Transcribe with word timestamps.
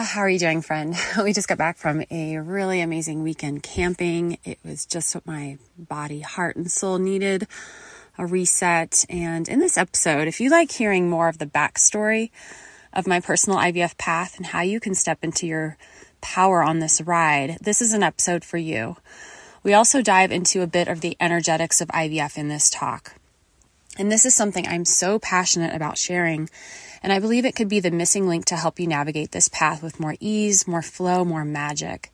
Ah, 0.00 0.02
how 0.02 0.20
are 0.22 0.30
you 0.30 0.38
doing, 0.38 0.62
friend? 0.62 0.96
We 1.22 1.34
just 1.34 1.46
got 1.46 1.58
back 1.58 1.76
from 1.76 2.02
a 2.10 2.38
really 2.38 2.80
amazing 2.80 3.22
weekend 3.22 3.62
camping. 3.62 4.38
It 4.44 4.58
was 4.64 4.86
just 4.86 5.14
what 5.14 5.26
my 5.26 5.58
body, 5.76 6.20
heart, 6.20 6.56
and 6.56 6.70
soul 6.70 6.98
needed 6.98 7.46
a 8.16 8.24
reset. 8.24 9.04
And 9.10 9.46
in 9.46 9.58
this 9.58 9.76
episode, 9.76 10.26
if 10.26 10.40
you 10.40 10.48
like 10.48 10.72
hearing 10.72 11.10
more 11.10 11.28
of 11.28 11.36
the 11.36 11.44
backstory 11.44 12.30
of 12.94 13.06
my 13.06 13.20
personal 13.20 13.58
IVF 13.58 13.98
path 13.98 14.38
and 14.38 14.46
how 14.46 14.62
you 14.62 14.80
can 14.80 14.94
step 14.94 15.18
into 15.22 15.46
your 15.46 15.76
power 16.22 16.62
on 16.62 16.78
this 16.78 17.02
ride, 17.02 17.58
this 17.60 17.82
is 17.82 17.92
an 17.92 18.02
episode 18.02 18.42
for 18.42 18.56
you. 18.56 18.96
We 19.62 19.74
also 19.74 20.00
dive 20.00 20.32
into 20.32 20.62
a 20.62 20.66
bit 20.66 20.88
of 20.88 21.02
the 21.02 21.14
energetics 21.20 21.82
of 21.82 21.88
IVF 21.88 22.38
in 22.38 22.48
this 22.48 22.70
talk. 22.70 23.19
And 24.00 24.10
this 24.10 24.24
is 24.24 24.34
something 24.34 24.66
I'm 24.66 24.86
so 24.86 25.18
passionate 25.18 25.74
about 25.74 25.98
sharing. 25.98 26.48
And 27.02 27.12
I 27.12 27.18
believe 27.18 27.44
it 27.44 27.54
could 27.54 27.68
be 27.68 27.80
the 27.80 27.90
missing 27.90 28.26
link 28.26 28.46
to 28.46 28.56
help 28.56 28.80
you 28.80 28.86
navigate 28.86 29.32
this 29.32 29.48
path 29.48 29.82
with 29.82 30.00
more 30.00 30.14
ease, 30.20 30.66
more 30.66 30.80
flow, 30.80 31.22
more 31.22 31.44
magic. 31.44 32.10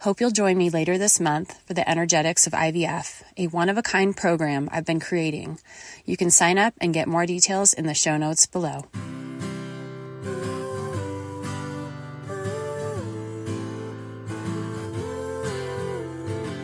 Hope 0.00 0.18
you'll 0.18 0.30
join 0.30 0.56
me 0.56 0.70
later 0.70 0.96
this 0.96 1.20
month 1.20 1.60
for 1.66 1.74
the 1.74 1.86
Energetics 1.86 2.46
of 2.46 2.54
IVF, 2.54 3.22
a 3.36 3.48
one 3.48 3.68
of 3.68 3.76
a 3.76 3.82
kind 3.82 4.16
program 4.16 4.70
I've 4.72 4.86
been 4.86 4.98
creating. 4.98 5.58
You 6.06 6.16
can 6.16 6.30
sign 6.30 6.56
up 6.56 6.72
and 6.80 6.94
get 6.94 7.06
more 7.06 7.26
details 7.26 7.74
in 7.74 7.86
the 7.86 7.92
show 7.92 8.16
notes 8.16 8.46
below. 8.46 8.86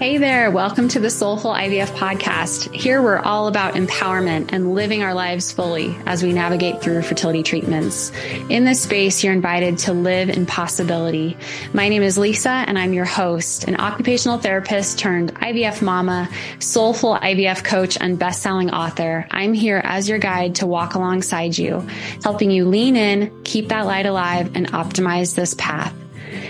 Hey 0.07 0.19
there, 0.19 0.53
welcome 0.53 0.87
to 0.91 1.01
the 1.01 1.11
Soulful 1.11 1.51
IVF 1.51 1.89
podcast. 1.89 2.73
Here 2.73 3.03
we're 3.03 3.19
all 3.19 3.49
about 3.49 3.75
empowerment 3.75 4.51
and 4.53 4.73
living 4.73 5.03
our 5.03 5.15
lives 5.15 5.51
fully 5.51 5.97
as 6.07 6.23
we 6.23 6.33
navigate 6.33 6.81
through 6.81 7.03
fertility 7.03 7.43
treatments. 7.43 8.13
In 8.49 8.65
this 8.65 8.81
space, 8.81 9.25
you're 9.25 9.33
invited 9.33 9.79
to 9.79 9.93
live 9.93 10.31
in 10.31 10.47
possibility. 10.47 11.37
My 11.73 11.89
name 11.89 12.05
is 12.05 12.19
Lisa 12.19 12.51
and 12.51 12.79
I'm 12.79 12.93
your 12.93 13.05
host, 13.05 13.65
an 13.65 13.81
occupational 13.81 14.39
therapist 14.39 14.97
turned 15.01 15.35
IVF 15.35 15.83
mama, 15.83 16.31
soulful 16.61 17.17
IVF 17.17 17.65
coach, 17.65 17.99
and 18.01 18.17
best-selling 18.17 18.71
author. 18.71 19.27
I'm 19.33 19.55
here 19.55 19.81
as 19.83 20.09
your 20.09 20.19
guide 20.19 20.55
to 20.57 20.69
walk 20.69 20.95
alongside 20.95 21.59
you, 21.59 21.85
helping 22.23 22.53
you 22.53 22.67
lean 22.69 22.95
in, 22.95 23.43
keep 23.43 23.71
that 23.71 23.87
light 23.87 24.07
alive, 24.07 24.55
and 24.55 24.69
optimize 24.69 25.35
this 25.35 25.55
path. 25.55 25.93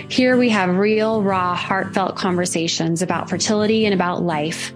Here 0.09 0.37
we 0.37 0.49
have 0.49 0.77
real, 0.77 1.21
raw, 1.21 1.55
heartfelt 1.55 2.15
conversations 2.15 3.01
about 3.01 3.29
fertility 3.29 3.85
and 3.85 3.93
about 3.93 4.23
life, 4.23 4.73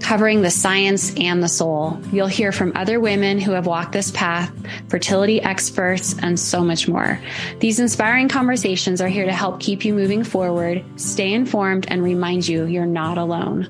covering 0.00 0.42
the 0.42 0.50
science 0.50 1.14
and 1.16 1.42
the 1.42 1.48
soul. 1.48 2.00
You'll 2.10 2.26
hear 2.26 2.50
from 2.50 2.72
other 2.74 2.98
women 2.98 3.38
who 3.38 3.52
have 3.52 3.66
walked 3.66 3.92
this 3.92 4.10
path, 4.10 4.50
fertility 4.88 5.40
experts, 5.42 6.16
and 6.22 6.40
so 6.40 6.64
much 6.64 6.88
more. 6.88 7.20
These 7.60 7.78
inspiring 7.78 8.28
conversations 8.28 9.00
are 9.00 9.08
here 9.08 9.26
to 9.26 9.32
help 9.32 9.60
keep 9.60 9.84
you 9.84 9.94
moving 9.94 10.24
forward, 10.24 10.84
stay 10.96 11.32
informed, 11.32 11.86
and 11.88 12.02
remind 12.02 12.48
you 12.48 12.64
you're 12.64 12.86
not 12.86 13.18
alone. 13.18 13.68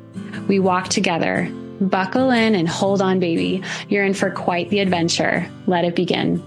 We 0.49 0.59
walk 0.59 0.89
together. 0.89 1.49
Buckle 1.81 2.31
in 2.31 2.55
and 2.55 2.69
hold 2.69 3.01
on, 3.01 3.21
baby. 3.21 3.63
You're 3.89 4.05
in 4.05 4.15
for 4.15 4.31
quite 4.31 4.69
the 4.71 4.81
adventure. 4.81 5.51
Let 5.67 5.85
it 5.85 5.97
begin. 5.97 6.43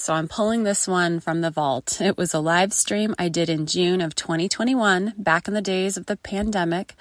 So 0.00 0.14
I'm 0.14 0.28
pulling 0.28 0.62
this 0.62 0.88
one 0.88 1.20
from 1.20 1.42
the 1.42 1.50
vault. 1.50 2.00
It 2.00 2.16
was 2.16 2.32
a 2.32 2.40
live 2.40 2.72
stream 2.72 3.14
I 3.18 3.28
did 3.28 3.50
in 3.50 3.66
June 3.66 4.00
of 4.00 4.14
2021, 4.14 5.12
back 5.18 5.46
in 5.46 5.52
the 5.52 5.60
days 5.60 5.98
of 5.98 6.06
the 6.06 6.16
pandemic. 6.16 6.94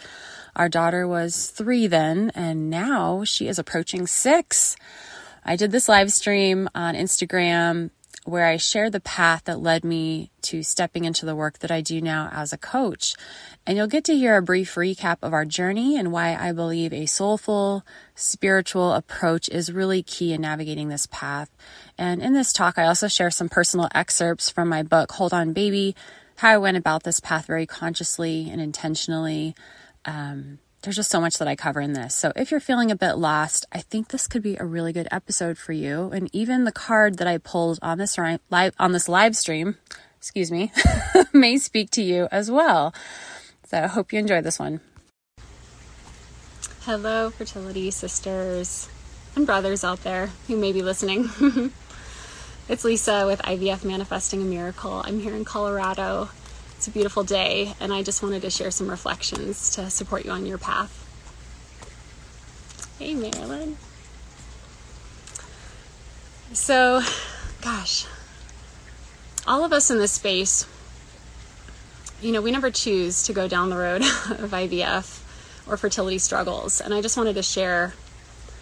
Our 0.54 0.68
daughter 0.68 1.08
was 1.08 1.48
three 1.48 1.88
then, 1.88 2.30
and 2.36 2.70
now 2.70 3.24
she 3.24 3.48
is 3.48 3.58
approaching 3.58 4.06
six. 4.06 4.76
I 5.46 5.56
did 5.56 5.72
this 5.72 5.88
live 5.88 6.12
stream 6.12 6.68
on 6.76 6.94
Instagram 6.94 7.92
where 8.26 8.46
I 8.46 8.58
share 8.58 8.90
the 8.90 9.00
path 9.00 9.46
that 9.46 9.60
led 9.60 9.84
me 9.84 10.32
to 10.44 10.62
stepping 10.62 11.06
into 11.06 11.26
the 11.26 11.36
work 11.36 11.60
that 11.60 11.72
I 11.72 11.82
do 11.82 12.02
now 12.02 12.30
as 12.32 12.52
a 12.52 12.58
coach. 12.58 13.16
And 13.66 13.78
you'll 13.78 13.88
get 13.88 14.04
to 14.06 14.16
hear 14.16 14.36
a 14.36 14.42
brief 14.42 14.76
recap 14.76 15.18
of 15.22 15.34
our 15.34 15.46
journey 15.46 15.98
and 15.98 16.12
why 16.12 16.36
I 16.36 16.52
believe 16.52 16.94
a 16.94 17.06
soulful, 17.06 17.86
spiritual 18.16 18.94
approach 18.94 19.50
is 19.50 19.72
really 19.72 20.04
key 20.04 20.34
in 20.34 20.42
navigating 20.42 20.90
this 20.90 21.08
path. 21.08 21.50
And 21.98 22.22
in 22.22 22.34
this 22.34 22.54
talk, 22.54 22.78
I 22.78 22.86
also 22.86 23.08
share 23.08 23.32
some 23.32 23.50
personal 23.50 23.88
excerpts 23.96 24.50
from 24.50 24.70
my 24.70 24.84
book, 24.84 25.12
Hold 25.14 25.34
On 25.34 25.54
Baby, 25.54 25.96
how 26.38 26.50
I 26.50 26.58
went 26.58 26.78
about 26.78 27.04
this 27.04 27.20
path 27.20 27.46
very 27.46 27.66
consciously 27.66 28.50
and 28.50 28.62
intentionally. 28.62 29.56
Um, 30.06 30.60
there's 30.82 30.96
just 30.96 31.12
so 31.12 31.20
much 31.20 31.38
that 31.38 31.48
I 31.48 31.56
cover 31.56 31.82
in 31.82 31.94
this. 31.94 32.16
So 32.16 32.32
if 32.36 32.52
you're 32.52 32.60
feeling 32.60 32.90
a 32.90 32.96
bit 32.96 33.14
lost, 33.14 33.66
I 33.72 33.80
think 33.80 34.10
this 34.10 34.28
could 34.28 34.42
be 34.42 34.56
a 34.58 34.66
really 34.66 34.94
good 34.94 35.08
episode 35.12 35.58
for 35.58 35.74
you. 35.74 36.10
And 36.12 36.30
even 36.34 36.64
the 36.64 36.72
card 36.72 37.18
that 37.18 37.28
I 37.28 37.38
pulled 37.38 37.80
on 37.82 37.98
this 37.98 38.18
live 38.18 38.74
on 38.80 38.92
this 38.92 39.10
live 39.10 39.36
stream, 39.36 39.78
excuse 40.18 40.52
me, 40.52 40.72
may 41.34 41.58
speak 41.58 41.92
to 41.92 42.02
you 42.02 42.28
as 42.32 42.50
well. 42.50 42.94
So 43.68 43.84
I 43.84 43.88
hope 43.88 44.14
you 44.14 44.20
enjoy 44.20 44.42
this 44.42 44.58
one. 44.58 44.80
Hello, 46.82 47.30
fertility 47.30 47.92
sisters 47.92 48.90
and 49.36 49.46
brothers 49.46 49.84
out 49.84 50.04
there 50.04 50.28
who 50.48 50.56
may 50.58 50.72
be 50.72 50.82
listening. 50.82 51.30
it's 52.70 52.86
Lisa 52.86 53.26
with 53.28 53.42
IVF 53.42 53.84
Manifesting 53.84 54.42
a 54.42 54.46
Miracle. 54.46 55.02
I'm 55.06 55.20
here 55.20 55.36
in 55.36 55.46
Colorado 55.46 56.30
it's 56.80 56.88
a 56.88 56.92
beautiful 56.92 57.26
day, 57.26 57.74
and 57.82 57.92
I 57.92 58.04
just 58.04 58.24
wanted 58.24 58.42
to 58.44 58.50
share 58.50 58.72
some 58.72 58.90
reflections 58.90 59.72
to 59.72 59.90
support 59.90 60.24
you 60.24 60.32
on 60.32 60.46
your 60.46 60.58
path. 60.58 60.96
Hey, 62.98 63.14
Marilyn. 63.14 63.76
So, 66.54 67.02
gosh, 67.62 68.06
all 69.46 69.66
of 69.66 69.74
us 69.74 69.92
in 69.92 69.98
this 69.98 70.14
space, 70.14 70.66
you 72.22 72.32
know, 72.32 72.42
we 72.42 72.50
never 72.50 72.72
choose 72.72 73.24
to 73.24 73.34
go 73.34 73.50
down 73.50 73.70
the 73.70 73.76
road 73.76 74.02
of 74.04 74.52
IVF 74.52 75.22
or 75.68 75.76
fertility 75.76 76.18
struggles. 76.18 76.80
And 76.80 76.94
I 76.94 77.02
just 77.02 77.18
wanted 77.18 77.34
to 77.34 77.44
share 77.44 77.94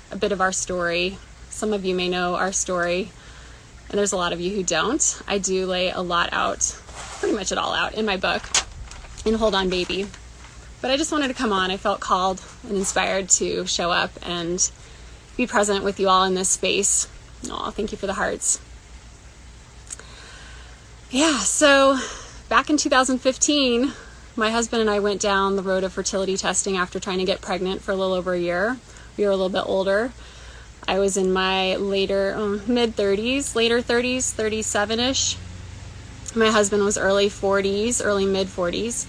a 0.09 0.15
bit 0.15 0.31
of 0.31 0.41
our 0.41 0.51
story. 0.51 1.19
Some 1.51 1.71
of 1.71 1.85
you 1.85 1.93
may 1.93 2.09
know 2.09 2.33
our 2.33 2.51
story, 2.51 3.11
and 3.91 3.99
there's 3.99 4.11
a 4.11 4.17
lot 4.17 4.33
of 4.33 4.41
you 4.41 4.55
who 4.55 4.63
don't. 4.63 5.21
I 5.27 5.37
do 5.37 5.67
lay 5.67 5.91
a 5.91 6.01
lot 6.01 6.29
out 6.33 6.81
pretty 7.19 7.35
much 7.35 7.51
it 7.51 7.57
all 7.57 7.73
out 7.73 7.95
in 7.95 8.05
my 8.05 8.17
book 8.17 8.43
in 9.25 9.33
Hold 9.35 9.55
On 9.55 9.69
Baby. 9.69 10.07
But 10.81 10.91
I 10.91 10.97
just 10.97 11.11
wanted 11.11 11.29
to 11.29 11.33
come 11.33 11.51
on. 11.51 11.71
I 11.71 11.77
felt 11.77 11.99
called 11.99 12.41
and 12.63 12.77
inspired 12.77 13.29
to 13.29 13.65
show 13.65 13.91
up 13.91 14.11
and 14.21 14.71
be 15.35 15.47
present 15.47 15.83
with 15.83 15.99
you 15.99 16.09
all 16.09 16.23
in 16.23 16.35
this 16.35 16.49
space. 16.49 17.07
Oh, 17.49 17.71
thank 17.71 17.91
you 17.91 17.97
for 17.97 18.07
the 18.07 18.13
hearts. 18.13 18.59
Yeah, 21.09 21.37
so 21.39 21.97
back 22.49 22.69
in 22.69 22.77
2015, 22.77 23.93
my 24.35 24.51
husband 24.51 24.81
and 24.81 24.89
I 24.89 24.99
went 24.99 25.21
down 25.21 25.55
the 25.55 25.63
road 25.63 25.83
of 25.83 25.93
fertility 25.93 26.37
testing 26.37 26.77
after 26.77 26.99
trying 26.99 27.19
to 27.19 27.25
get 27.25 27.41
pregnant 27.41 27.81
for 27.81 27.91
a 27.91 27.95
little 27.95 28.13
over 28.13 28.33
a 28.33 28.39
year. 28.39 28.77
We 29.17 29.25
were 29.25 29.31
a 29.31 29.35
little 29.35 29.49
bit 29.49 29.63
older. 29.65 30.11
I 30.87 30.99
was 30.99 31.17
in 31.17 31.33
my 31.33 31.75
later 31.75 32.33
um, 32.35 32.61
mid 32.67 32.95
30s, 32.95 33.55
later 33.55 33.81
30s, 33.81 34.31
37 34.31 34.99
ish. 34.99 35.37
My 36.37 36.51
husband 36.51 36.83
was 36.83 36.97
early 36.97 37.29
40s, 37.29 38.01
early 38.03 38.25
mid 38.25 38.47
40s. 38.47 39.07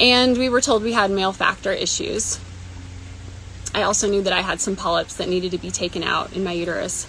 And 0.00 0.38
we 0.38 0.48
were 0.48 0.62
told 0.62 0.82
we 0.82 0.94
had 0.94 1.10
male 1.10 1.32
factor 1.32 1.70
issues. 1.70 2.40
I 3.74 3.82
also 3.82 4.08
knew 4.08 4.22
that 4.22 4.32
I 4.32 4.40
had 4.40 4.60
some 4.60 4.74
polyps 4.74 5.14
that 5.16 5.28
needed 5.28 5.52
to 5.52 5.58
be 5.58 5.70
taken 5.70 6.02
out 6.02 6.32
in 6.32 6.42
my 6.42 6.52
uterus. 6.52 7.06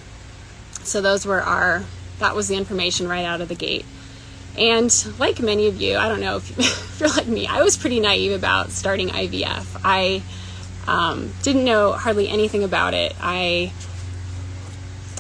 So 0.84 1.02
those 1.02 1.26
were 1.26 1.42
our, 1.42 1.84
that 2.20 2.36
was 2.36 2.50
the 2.50 2.56
information 2.56 3.08
right 3.08 3.26
out 3.26 3.40
of 3.40 3.48
the 3.48 3.56
gate. 3.56 3.86
And 4.58 4.94
like 5.18 5.40
many 5.40 5.68
of 5.68 5.80
you, 5.82 5.98
I 5.98 6.10
don't 6.10 6.20
know 6.20 6.38
if, 6.38 7.00
you're 7.00 7.10
like 7.10 7.28
me, 7.28 7.48
I 7.48 7.62
was 7.62 7.78
pretty 7.78 8.00
naive 8.00 8.34
about 8.34 8.72
starting 8.72 9.08
IVF. 9.10 9.80
I 9.84 10.22
um, 10.88 11.32
didn't 11.44 11.64
know 11.64 11.94
hardly 11.94 12.28
anything 12.28 12.64
about 12.64 12.94
it. 12.94 13.16
I 13.22 13.72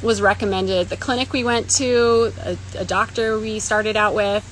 was 0.01 0.21
recommended 0.21 0.89
the 0.89 0.97
clinic 0.97 1.31
we 1.31 1.43
went 1.43 1.69
to, 1.69 2.33
a, 2.43 2.57
a 2.79 2.85
doctor 2.85 3.39
we 3.39 3.59
started 3.59 3.95
out 3.95 4.15
with, 4.15 4.45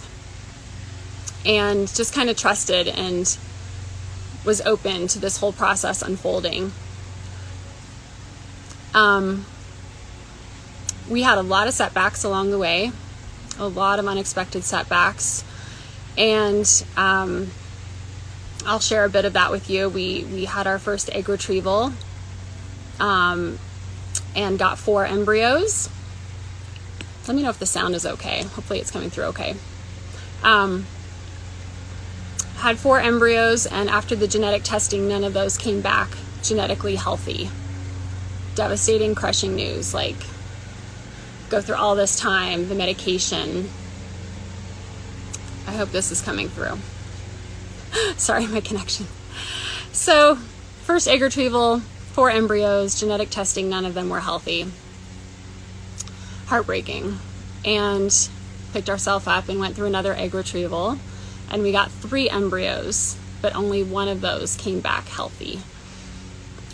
and 1.46 1.88
just 1.88 2.14
kind 2.14 2.30
of 2.30 2.38
trusted 2.38 2.88
and 2.88 3.38
was 4.46 4.62
open 4.62 5.08
to 5.08 5.20
this 5.20 5.38
whole 5.38 5.52
process 5.52 6.02
unfolding. 6.02 6.72
Um, 8.94 9.46
we 11.10 11.24
had 11.24 11.38
a 11.38 11.42
lot 11.42 11.68
of 11.68 11.74
setbacks 11.74 12.24
along 12.24 12.52
the 12.52 12.58
way, 12.58 12.92
a 13.58 13.68
lot 13.68 14.00
of 14.00 14.08
unexpected 14.08 14.64
setbacks, 14.64 15.44
and 16.18 16.66
um, 16.98 17.52
I'll 18.66 18.80
share 18.80 19.06
a 19.06 19.10
bit 19.10 19.26
of 19.26 19.34
that 19.34 19.52
with 19.52 19.70
you. 19.70 19.90
We 19.90 20.24
we 20.26 20.46
had 20.46 20.68
our 20.68 20.80
first 20.80 21.10
egg 21.14 21.30
retrieval. 21.30 21.94
Um, 23.00 23.58
and 24.36 24.58
got 24.60 24.78
four 24.78 25.06
embryos. 25.06 25.90
Let 27.28 27.36
me 27.36 27.44
know 27.44 27.50
if 27.50 27.60
the 27.60 27.66
sound 27.66 27.96
is 27.96 28.06
okay. 28.06 28.44
Hopefully, 28.44 28.80
it's 28.80 28.92
coming 28.92 29.10
through 29.10 29.26
okay. 29.26 29.56
Um, 30.44 30.86
had 32.58 32.78
four 32.78 33.00
embryos, 33.00 33.66
and 33.66 33.90
after 33.90 34.16
the 34.16 34.28
genetic 34.28 34.64
testing, 34.64 35.08
none 35.08 35.24
of 35.24 35.34
those 35.34 35.58
came 35.58 35.82
back 35.82 36.10
genetically 36.44 36.96
healthy. 36.96 37.50
Devastating, 38.56 39.16
crushing 39.16 39.56
news. 39.56 39.94
Like, 39.94 40.18
go 41.50 41.62
through 41.62 41.76
all 41.76 41.96
this 41.96 42.20
time, 42.20 42.68
the 42.68 42.76
medication. 42.76 43.70
I 45.68 45.72
hope 45.74 45.92
this 45.92 46.12
is 46.12 46.22
coming 46.22 46.50
through. 46.50 46.80
Sorry, 48.18 48.48
my 48.48 48.62
connection. 48.62 49.08
So, 49.92 50.36
first 50.84 51.08
egg 51.08 51.22
retrieval, 51.22 51.82
four 52.14 52.30
embryos, 52.30 53.00
genetic 53.00 53.30
testing, 53.30 53.70
none 53.70 53.86
of 53.86 53.94
them 53.94 54.10
were 54.10 54.20
healthy. 54.20 54.66
Heartbreaking. 56.48 57.18
And 57.66 58.30
picked 58.74 58.90
ourselves 58.90 59.28
up 59.28 59.50
and 59.50 59.60
went 59.60 59.76
through 59.76 59.88
another 59.88 60.14
egg 60.14 60.34
retrieval. 60.34 60.98
And 61.52 61.64
we 61.64 61.72
got 61.72 61.92
three 61.92 62.30
embryos, 62.30 63.18
but 63.42 63.56
only 63.56 63.84
one 63.84 64.08
of 64.08 64.22
those 64.22 64.56
came 64.56 64.80
back 64.80 65.08
healthy. 65.08 65.60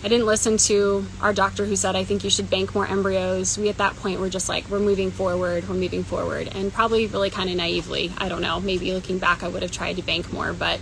I 0.03 0.07
didn't 0.07 0.27
listen 0.27 0.57
to 0.57 1.05
our 1.19 1.33
doctor 1.33 1.65
who 1.65 1.75
said, 1.75 1.95
I 1.95 2.03
think 2.03 2.23
you 2.23 2.29
should 2.29 2.49
bank 2.49 2.75
more 2.75 2.85
embryos. 2.85 3.57
We 3.57 3.69
at 3.69 3.77
that 3.77 3.95
point 3.95 4.19
were 4.19 4.29
just 4.29 4.47
like, 4.47 4.69
we're 4.69 4.79
moving 4.79 5.09
forward, 5.09 5.67
we're 5.67 5.75
moving 5.75 6.03
forward. 6.03 6.49
And 6.53 6.71
probably 6.71 7.07
really 7.07 7.31
kind 7.31 7.49
of 7.49 7.55
naively, 7.55 8.11
I 8.17 8.29
don't 8.29 8.41
know, 8.41 8.59
maybe 8.59 8.93
looking 8.93 9.17
back, 9.17 9.41
I 9.41 9.47
would 9.47 9.63
have 9.63 9.71
tried 9.71 9.95
to 9.95 10.03
bank 10.03 10.31
more, 10.31 10.53
but 10.53 10.79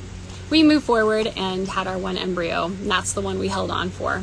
we 0.49 0.61
moved 0.61 0.85
forward 0.85 1.31
and 1.37 1.67
had 1.67 1.87
our 1.87 1.97
one 1.97 2.17
embryo. 2.17 2.65
And 2.65 2.91
that's 2.91 3.13
the 3.13 3.21
one 3.21 3.39
we 3.39 3.47
held 3.47 3.71
on 3.71 3.91
for. 3.91 4.21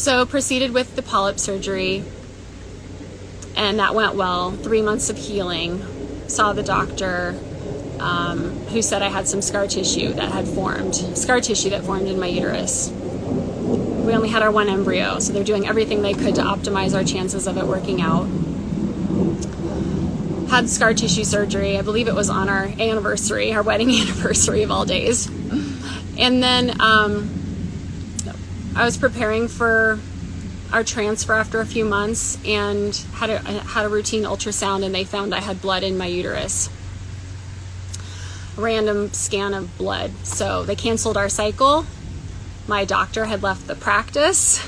So 0.00 0.24
proceeded 0.24 0.72
with 0.72 0.96
the 0.96 1.02
polyp 1.02 1.38
surgery, 1.38 2.02
and 3.54 3.78
that 3.78 3.94
went 3.94 4.14
well. 4.14 4.50
Three 4.50 4.80
months 4.80 5.10
of 5.10 5.18
healing. 5.18 5.84
Saw 6.26 6.54
the 6.54 6.62
doctor, 6.62 7.38
um, 7.98 8.50
who 8.68 8.80
said 8.80 9.02
I 9.02 9.08
had 9.08 9.28
some 9.28 9.42
scar 9.42 9.66
tissue 9.66 10.14
that 10.14 10.32
had 10.32 10.48
formed, 10.48 10.94
scar 10.94 11.42
tissue 11.42 11.68
that 11.70 11.84
formed 11.84 12.08
in 12.08 12.18
my 12.18 12.28
uterus 12.28 12.90
we 14.10 14.16
only 14.16 14.28
had 14.30 14.42
our 14.42 14.50
one 14.50 14.68
embryo, 14.68 15.18
so 15.20 15.32
they're 15.32 15.44
doing 15.44 15.68
everything 15.68 16.02
they 16.02 16.14
could 16.14 16.34
to 16.34 16.42
optimize 16.42 16.94
our 16.94 17.04
chances 17.04 17.46
of 17.46 17.56
it 17.58 17.66
working 17.66 18.00
out. 18.00 18.24
Had 20.48 20.68
scar 20.68 20.94
tissue 20.94 21.22
surgery, 21.22 21.78
I 21.78 21.82
believe 21.82 22.08
it 22.08 22.14
was 22.14 22.28
on 22.28 22.48
our 22.48 22.64
anniversary, 22.64 23.52
our 23.52 23.62
wedding 23.62 23.90
anniversary 24.00 24.62
of 24.62 24.70
all 24.70 24.84
days. 24.84 25.28
And 26.18 26.42
then 26.42 26.80
um, 26.80 27.39
I 28.74 28.84
was 28.84 28.96
preparing 28.96 29.48
for 29.48 29.98
our 30.72 30.84
transfer 30.84 31.34
after 31.34 31.60
a 31.60 31.66
few 31.66 31.84
months 31.84 32.38
and 32.44 32.94
had 33.14 33.30
a, 33.30 33.38
had 33.38 33.86
a 33.86 33.88
routine 33.88 34.22
ultrasound, 34.22 34.84
and 34.84 34.94
they 34.94 35.04
found 35.04 35.34
I 35.34 35.40
had 35.40 35.60
blood 35.60 35.82
in 35.82 35.98
my 35.98 36.06
uterus. 36.06 36.70
Random 38.56 39.12
scan 39.12 39.54
of 39.54 39.76
blood. 39.78 40.12
So 40.24 40.64
they 40.64 40.76
canceled 40.76 41.16
our 41.16 41.28
cycle 41.28 41.86
my 42.70 42.84
doctor 42.84 43.24
had 43.24 43.42
left 43.42 43.66
the 43.66 43.74
practice. 43.74 44.64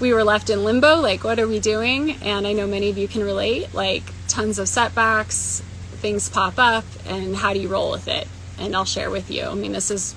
We 0.00 0.12
were 0.12 0.22
left 0.22 0.50
in 0.50 0.64
limbo, 0.64 0.96
like, 0.96 1.24
what 1.24 1.38
are 1.38 1.48
we 1.48 1.58
doing? 1.58 2.16
And 2.22 2.46
I 2.46 2.52
know 2.52 2.66
many 2.66 2.90
of 2.90 2.98
you 2.98 3.08
can 3.08 3.24
relate, 3.24 3.72
like, 3.72 4.02
tons 4.28 4.58
of 4.58 4.68
setbacks, 4.68 5.62
things 5.96 6.28
pop 6.28 6.54
up, 6.58 6.84
and 7.06 7.36
how 7.36 7.54
do 7.54 7.60
you 7.60 7.68
roll 7.68 7.90
with 7.90 8.06
it? 8.06 8.28
And 8.58 8.76
I'll 8.76 8.84
share 8.84 9.08
with 9.08 9.30
you. 9.30 9.44
I 9.44 9.54
mean, 9.54 9.72
this 9.72 9.90
is, 9.90 10.14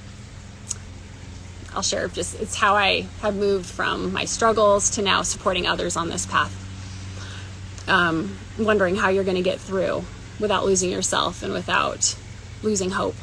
I'll 1.77 1.83
share 1.83 2.07
just, 2.07 2.41
it's 2.41 2.56
how 2.56 2.74
I 2.74 3.01
have 3.21 3.35
moved 3.35 3.68
from 3.68 4.12
my 4.12 4.25
struggles 4.25 4.89
to 4.95 5.03
now 5.03 5.21
supporting 5.21 5.68
others 5.68 5.95
on 5.95 6.09
this 6.09 6.25
path. 6.25 6.51
Um, 7.88 8.35
wondering 8.57 8.95
how 8.95 9.09
you're 9.09 9.24
going 9.24 9.38
to 9.38 9.44
get 9.44 9.59
through 9.59 10.03
without 10.39 10.65
losing 10.65 10.89
yourself 10.89 11.44
and 11.44 11.53
without 11.53 12.18
losing 12.63 12.89
hope. 12.89 13.13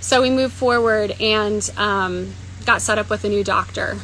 So 0.00 0.22
we 0.22 0.30
moved 0.30 0.54
forward 0.54 1.14
and 1.20 1.70
um, 1.76 2.32
got 2.64 2.80
set 2.80 2.96
up 2.96 3.10
with 3.10 3.24
a 3.24 3.28
new 3.28 3.44
doctor, 3.44 3.98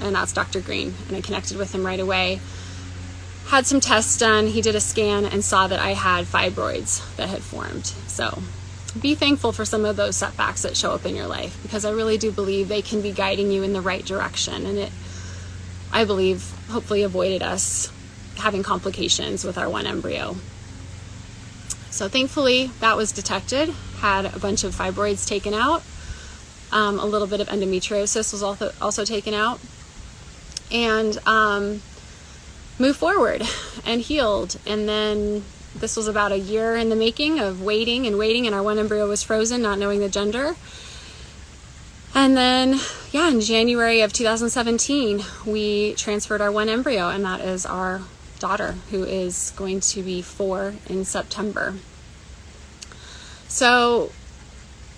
and 0.00 0.14
that's 0.14 0.32
Dr. 0.32 0.62
Green. 0.62 0.94
And 1.08 1.18
I 1.18 1.20
connected 1.20 1.58
with 1.58 1.74
him 1.74 1.84
right 1.84 2.00
away. 2.00 2.40
Had 3.48 3.66
some 3.66 3.80
tests 3.80 4.16
done. 4.16 4.46
He 4.46 4.62
did 4.62 4.74
a 4.74 4.80
scan 4.80 5.26
and 5.26 5.44
saw 5.44 5.66
that 5.66 5.80
I 5.80 5.92
had 5.92 6.24
fibroids 6.24 7.14
that 7.16 7.28
had 7.28 7.42
formed. 7.42 7.84
So 8.06 8.42
be 8.98 9.14
thankful 9.14 9.52
for 9.52 9.64
some 9.64 9.84
of 9.84 9.96
those 9.96 10.16
setbacks 10.16 10.62
that 10.62 10.76
show 10.76 10.92
up 10.92 11.04
in 11.04 11.14
your 11.14 11.26
life 11.26 11.58
because 11.62 11.84
I 11.84 11.90
really 11.90 12.18
do 12.18 12.32
believe 12.32 12.68
they 12.68 12.82
can 12.82 13.02
be 13.02 13.12
guiding 13.12 13.50
you 13.50 13.62
in 13.62 13.72
the 13.72 13.80
right 13.80 14.04
direction. 14.04 14.66
And 14.66 14.78
it, 14.78 14.92
I 15.92 16.04
believe, 16.04 16.50
hopefully 16.68 17.02
avoided 17.02 17.42
us 17.42 17.92
having 18.36 18.62
complications 18.62 19.44
with 19.44 19.58
our 19.58 19.68
one 19.68 19.86
embryo. 19.86 20.36
So 21.90 22.08
thankfully, 22.08 22.70
that 22.80 22.96
was 22.96 23.12
detected. 23.12 23.70
Had 23.98 24.26
a 24.26 24.38
bunch 24.38 24.64
of 24.64 24.74
fibroids 24.74 25.26
taken 25.26 25.54
out. 25.54 25.82
Um, 26.70 26.98
a 26.98 27.06
little 27.06 27.26
bit 27.26 27.40
of 27.40 27.48
endometriosis 27.48 28.32
was 28.32 28.42
also 28.42 28.72
also 28.80 29.04
taken 29.04 29.32
out, 29.32 29.58
and 30.70 31.16
um, 31.26 31.80
moved 32.78 32.98
forward 32.98 33.42
and 33.86 34.00
healed. 34.00 34.58
And 34.66 34.88
then 34.88 35.44
this 35.80 35.96
was 35.96 36.08
about 36.08 36.32
a 36.32 36.38
year 36.38 36.76
in 36.76 36.88
the 36.88 36.96
making 36.96 37.38
of 37.38 37.62
waiting 37.62 38.06
and 38.06 38.18
waiting, 38.18 38.46
and 38.46 38.54
our 38.54 38.62
one 38.62 38.78
embryo 38.78 39.08
was 39.08 39.22
frozen, 39.22 39.62
not 39.62 39.78
knowing 39.78 40.00
the 40.00 40.08
gender. 40.08 40.56
And 42.14 42.36
then, 42.36 42.80
yeah, 43.12 43.28
in 43.28 43.40
January 43.40 44.00
of 44.00 44.12
2017, 44.12 45.22
we 45.46 45.94
transferred 45.94 46.40
our 46.40 46.50
one 46.50 46.68
embryo, 46.68 47.08
and 47.08 47.24
that 47.24 47.40
is 47.40 47.64
our 47.66 48.02
daughter, 48.38 48.76
who 48.90 49.04
is 49.04 49.52
going 49.56 49.80
to 49.80 50.02
be 50.02 50.22
four 50.22 50.74
in 50.88 51.04
September. 51.04 51.74
So, 53.46 54.10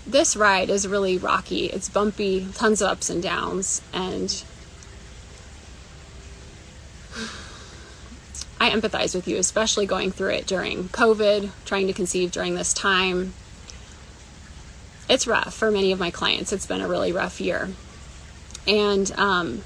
this 0.06 0.36
ride 0.36 0.70
is 0.70 0.88
really 0.88 1.18
rocky. 1.18 1.66
It's 1.66 1.88
bumpy, 1.88 2.48
tons 2.54 2.82
of 2.82 2.88
ups 2.88 3.10
and 3.10 3.22
downs, 3.22 3.82
and 3.92 4.42
I 8.60 8.68
empathize 8.68 9.14
with 9.14 9.26
you, 9.26 9.38
especially 9.38 9.86
going 9.86 10.10
through 10.10 10.32
it 10.32 10.46
during 10.46 10.90
COVID, 10.90 11.50
trying 11.64 11.86
to 11.86 11.94
conceive 11.94 12.30
during 12.30 12.54
this 12.54 12.74
time. 12.74 13.32
It's 15.08 15.26
rough 15.26 15.54
for 15.54 15.70
many 15.70 15.90
of 15.92 15.98
my 15.98 16.10
clients. 16.10 16.52
It's 16.52 16.66
been 16.66 16.82
a 16.82 16.86
really 16.86 17.10
rough 17.10 17.40
year. 17.40 17.70
And 18.68 19.10
um, 19.12 19.62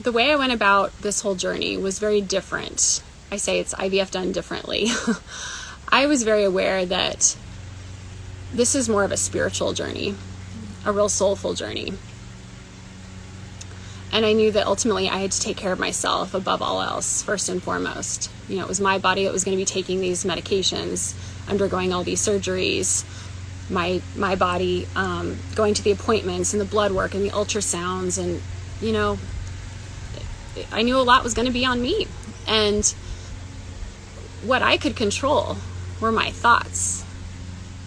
the 0.00 0.10
way 0.10 0.32
I 0.32 0.36
went 0.36 0.52
about 0.52 0.92
this 1.00 1.20
whole 1.20 1.36
journey 1.36 1.76
was 1.76 2.00
very 2.00 2.20
different. 2.20 3.02
I 3.30 3.36
say 3.36 3.60
it's 3.60 3.72
IVF 3.74 4.10
done 4.10 4.32
differently. 4.32 4.88
I 5.88 6.06
was 6.06 6.24
very 6.24 6.42
aware 6.42 6.84
that 6.84 7.36
this 8.52 8.74
is 8.74 8.88
more 8.88 9.04
of 9.04 9.12
a 9.12 9.16
spiritual 9.16 9.74
journey, 9.74 10.16
a 10.84 10.92
real 10.92 11.08
soulful 11.08 11.54
journey. 11.54 11.92
And 14.12 14.24
I 14.24 14.32
knew 14.32 14.50
that 14.52 14.66
ultimately 14.66 15.08
I 15.08 15.18
had 15.18 15.32
to 15.32 15.40
take 15.40 15.56
care 15.56 15.72
of 15.72 15.78
myself 15.78 16.34
above 16.34 16.62
all 16.62 16.80
else, 16.80 17.22
first 17.22 17.48
and 17.48 17.62
foremost. 17.62 18.30
You 18.48 18.56
know, 18.56 18.62
it 18.62 18.68
was 18.68 18.80
my 18.80 18.98
body 18.98 19.24
that 19.24 19.32
was 19.32 19.44
going 19.44 19.56
to 19.56 19.60
be 19.60 19.66
taking 19.66 20.00
these 20.00 20.24
medications, 20.24 21.14
undergoing 21.48 21.92
all 21.92 22.04
these 22.04 22.20
surgeries, 22.20 23.04
my 23.70 24.00
my 24.16 24.34
body 24.34 24.86
um, 24.96 25.36
going 25.54 25.74
to 25.74 25.82
the 25.82 25.90
appointments 25.90 26.52
and 26.52 26.60
the 26.60 26.64
blood 26.64 26.92
work 26.92 27.14
and 27.14 27.24
the 27.24 27.30
ultrasounds, 27.30 28.22
and 28.22 28.40
you 28.80 28.92
know, 28.92 29.18
I 30.72 30.82
knew 30.82 30.96
a 30.96 31.02
lot 31.02 31.24
was 31.24 31.34
going 31.34 31.46
to 31.46 31.52
be 31.52 31.64
on 31.64 31.80
me. 31.82 32.06
And 32.46 32.84
what 34.42 34.62
I 34.62 34.78
could 34.78 34.96
control 34.96 35.56
were 36.00 36.12
my 36.12 36.30
thoughts, 36.30 37.04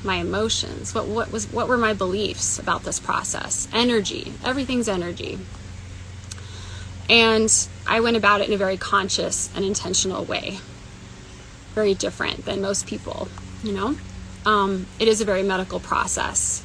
my 0.04 0.18
emotions, 0.18 0.94
what, 0.94 1.08
what 1.08 1.32
was 1.32 1.52
what 1.52 1.68
were 1.68 1.78
my 1.78 1.94
beliefs 1.94 2.60
about 2.60 2.84
this 2.84 3.00
process? 3.00 3.68
Energy. 3.74 4.34
Everything's 4.44 4.88
energy. 4.88 5.40
And 7.12 7.54
I 7.86 8.00
went 8.00 8.18
about 8.18 8.42
it 8.42 8.48
in 8.48 8.54
a 8.54 8.58
very 8.58 8.78
conscious 8.78 9.52
and 9.56 9.64
intentional 9.64 10.26
way. 10.26 10.58
Very 11.76 11.94
different 11.94 12.46
than 12.46 12.62
most 12.62 12.88
people, 12.88 13.28
you 13.64 13.74
know? 13.74 13.96
Um, 14.48 14.88
it 14.98 15.08
is 15.08 15.22
a 15.22 15.26
very 15.26 15.44
medical 15.44 15.80
process 15.80 16.64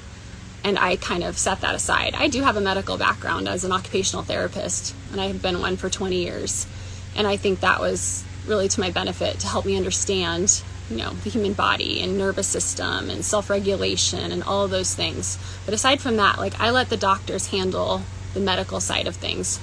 and 0.67 0.81
I 0.81 0.97
kind 0.97 1.23
of 1.23 1.39
set 1.39 1.61
that 1.61 1.77
aside. 1.77 2.17
I 2.17 2.27
do 2.27 2.43
have 2.43 2.57
a 2.57 2.61
medical 2.61 2.99
background 2.99 3.47
as 3.47 3.63
an 3.63 3.71
occupational 3.71 4.25
therapist, 4.25 4.97
and 5.13 5.21
I 5.21 5.29
have 5.29 5.41
been 5.41 5.61
one 5.61 5.77
for 5.77 5.89
20 5.89 6.17
years. 6.17 6.67
And 7.15 7.25
I 7.25 7.37
think 7.37 7.61
that 7.61 7.79
was 7.79 8.25
really 8.49 8.67
to 8.67 8.81
my 8.81 8.91
benefit 8.91 9.39
to 9.41 9.47
help 9.47 9.65
me 9.65 9.77
understand, 9.77 10.61
you 10.91 10.97
know, 10.97 11.11
the 11.11 11.31
human 11.31 11.53
body 11.53 12.03
and 12.03 12.19
nervous 12.19 12.49
system 12.49 13.11
and 13.11 13.25
self-regulation 13.25 14.33
and 14.33 14.43
all 14.43 14.65
of 14.65 14.73
those 14.73 14.93
things. 14.93 15.39
But 15.65 15.73
aside 15.73 16.01
from 16.01 16.17
that, 16.17 16.39
like 16.39 16.59
I 16.59 16.71
let 16.71 16.91
the 16.91 16.97
doctors 16.97 17.47
handle 17.47 18.03
the 18.35 18.41
medical 18.41 18.81
side 18.81 19.07
of 19.07 19.15
things. 19.15 19.61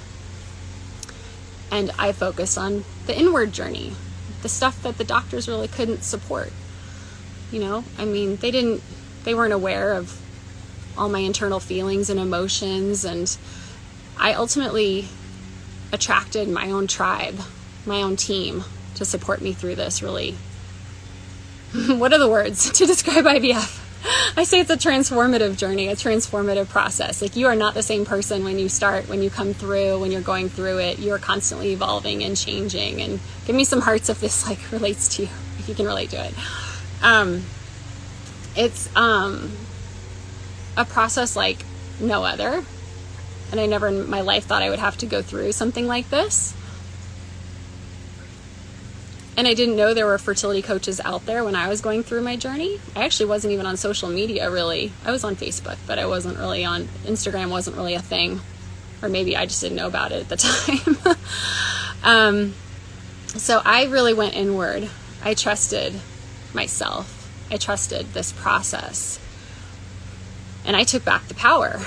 And 1.74 1.90
I 1.98 2.12
focus 2.12 2.56
on 2.56 2.84
the 3.06 3.18
inward 3.18 3.50
journey, 3.50 3.94
the 4.42 4.48
stuff 4.48 4.80
that 4.84 4.96
the 4.96 5.02
doctors 5.02 5.48
really 5.48 5.66
couldn't 5.66 6.04
support. 6.04 6.52
You 7.50 7.58
know, 7.58 7.84
I 7.98 8.04
mean, 8.04 8.36
they 8.36 8.52
didn't 8.52 8.80
they 9.24 9.34
weren't 9.34 9.52
aware 9.52 9.94
of 9.94 10.20
all 10.96 11.08
my 11.08 11.18
internal 11.18 11.58
feelings 11.58 12.10
and 12.10 12.20
emotions. 12.20 13.04
And 13.04 13.36
I 14.16 14.34
ultimately 14.34 15.08
attracted 15.92 16.48
my 16.48 16.70
own 16.70 16.86
tribe, 16.86 17.40
my 17.84 18.02
own 18.02 18.14
team 18.14 18.62
to 18.94 19.04
support 19.04 19.40
me 19.40 19.52
through 19.52 19.74
this 19.74 20.00
really. 20.00 20.36
what 21.88 22.12
are 22.12 22.20
the 22.20 22.28
words 22.28 22.70
to 22.78 22.86
describe 22.86 23.24
IVF? 23.24 23.83
I 24.36 24.44
say 24.44 24.60
it's 24.60 24.70
a 24.70 24.76
transformative 24.76 25.56
journey, 25.56 25.88
a 25.88 25.96
transformative 25.96 26.68
process. 26.68 27.22
Like 27.22 27.36
you 27.36 27.46
are 27.46 27.56
not 27.56 27.74
the 27.74 27.82
same 27.82 28.04
person 28.04 28.44
when 28.44 28.58
you 28.58 28.68
start, 28.68 29.08
when 29.08 29.22
you 29.22 29.30
come 29.30 29.54
through, 29.54 30.00
when 30.00 30.12
you're 30.12 30.20
going 30.20 30.48
through 30.48 30.78
it. 30.78 30.98
You 30.98 31.12
are 31.12 31.18
constantly 31.18 31.72
evolving 31.72 32.22
and 32.22 32.36
changing. 32.36 33.00
And 33.00 33.20
give 33.46 33.56
me 33.56 33.64
some 33.64 33.80
hearts 33.80 34.08
if 34.08 34.20
this 34.20 34.46
like 34.46 34.58
relates 34.72 35.16
to 35.16 35.22
you, 35.22 35.28
if 35.58 35.68
you 35.68 35.74
can 35.74 35.86
relate 35.86 36.10
to 36.10 36.24
it. 36.24 36.34
Um, 37.02 37.44
it's 38.56 38.94
um, 38.96 39.50
a 40.76 40.84
process 40.84 41.36
like 41.36 41.64
no 42.00 42.24
other. 42.24 42.62
And 43.50 43.60
I 43.60 43.66
never 43.66 43.88
in 43.88 44.10
my 44.10 44.20
life 44.20 44.44
thought 44.44 44.62
I 44.62 44.70
would 44.70 44.78
have 44.80 44.98
to 44.98 45.06
go 45.06 45.22
through 45.22 45.52
something 45.52 45.86
like 45.86 46.10
this. 46.10 46.54
And 49.36 49.48
I 49.48 49.54
didn't 49.54 49.76
know 49.76 49.94
there 49.94 50.06
were 50.06 50.18
fertility 50.18 50.62
coaches 50.62 51.00
out 51.00 51.26
there 51.26 51.42
when 51.44 51.56
I 51.56 51.68
was 51.68 51.80
going 51.80 52.04
through 52.04 52.22
my 52.22 52.36
journey. 52.36 52.80
I 52.94 53.04
actually 53.04 53.26
wasn't 53.26 53.52
even 53.52 53.66
on 53.66 53.76
social 53.76 54.08
media 54.08 54.50
really. 54.50 54.92
I 55.04 55.10
was 55.10 55.24
on 55.24 55.34
Facebook, 55.34 55.76
but 55.86 55.98
I 55.98 56.06
wasn't 56.06 56.38
really 56.38 56.64
on 56.64 56.84
Instagram 57.04 57.50
wasn't 57.50 57.76
really 57.76 57.94
a 57.94 58.02
thing. 58.02 58.40
Or 59.02 59.08
maybe 59.08 59.36
I 59.36 59.46
just 59.46 59.60
didn't 59.60 59.76
know 59.76 59.88
about 59.88 60.12
it 60.12 60.20
at 60.20 60.28
the 60.28 60.36
time. 61.16 61.16
um, 62.04 62.54
so 63.26 63.60
I 63.64 63.86
really 63.86 64.14
went 64.14 64.34
inward. 64.34 64.88
I 65.22 65.34
trusted 65.34 65.94
myself. 66.52 67.10
I 67.50 67.56
trusted 67.56 68.12
this 68.12 68.32
process. 68.32 69.18
And 70.64 70.76
I 70.76 70.84
took 70.84 71.04
back 71.04 71.26
the 71.26 71.34
power, 71.34 71.80